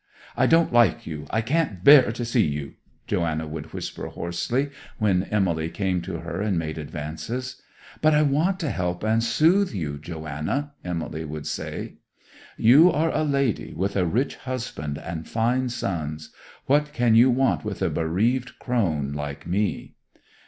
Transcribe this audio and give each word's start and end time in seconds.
'I 0.35 0.47
don't 0.47 0.73
like 0.73 1.05
you! 1.05 1.27
I 1.29 1.41
can't 1.41 1.83
bear 1.83 2.11
to 2.11 2.25
see 2.25 2.43
you!' 2.43 2.73
Joanna 3.05 3.45
would 3.45 3.71
whisper 3.71 4.07
hoarsely 4.07 4.71
when 4.97 5.25
Emily 5.25 5.69
came 5.69 6.01
to 6.01 6.21
her 6.21 6.41
and 6.41 6.57
made 6.57 6.79
advances. 6.79 7.61
'But 8.01 8.15
I 8.15 8.23
want 8.23 8.59
to 8.61 8.71
help 8.71 9.03
and 9.03 9.23
soothe 9.23 9.73
you, 9.73 9.99
Joanna,' 9.99 10.73
Emily 10.83 11.23
would 11.23 11.45
say. 11.45 11.97
'You 12.57 12.91
are 12.91 13.11
a 13.13 13.21
lady, 13.21 13.75
with 13.75 13.95
a 13.95 14.03
rich 14.07 14.37
husband 14.37 14.97
and 14.97 15.27
fine 15.29 15.69
sons! 15.69 16.31
What 16.65 16.93
can 16.93 17.13
you 17.13 17.29
want 17.29 17.63
with 17.63 17.83
a 17.83 17.89
bereaved 17.91 18.57
crone 18.57 19.13
like 19.13 19.45
me! 19.45 19.93